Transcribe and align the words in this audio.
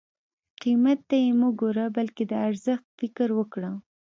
قیمت 0.61 0.99
ته 1.09 1.15
یې 1.23 1.29
مه 1.39 1.49
ګوره 1.59 1.85
بلکې 1.97 2.23
د 2.27 2.33
ارزښت 2.47 2.85
فکر 2.99 3.27
وکړه. 3.37 3.71